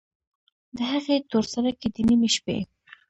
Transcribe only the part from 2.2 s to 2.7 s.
شپې